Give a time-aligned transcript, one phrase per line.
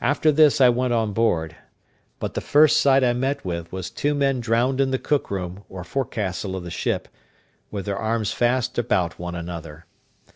[0.00, 1.56] After this I went on board;
[2.20, 5.64] but the first sight I met with was two men drowned in the cook room,
[5.68, 7.08] or forecastle of the ship,
[7.72, 9.84] with their arms fast about one another.